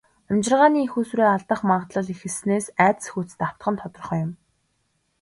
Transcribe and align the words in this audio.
Амьжиргааны 0.29 0.79
эх 0.85 0.93
үүсвэрээ 0.97 1.29
алдах 1.31 1.61
магадлал 1.69 2.07
ихэссэнээс 2.13 2.65
айдас 2.85 3.05
хүйдэст 3.09 3.39
автах 3.47 3.67
нь 3.73 3.79
тодорхой 3.81 4.19
юм. 4.25 4.31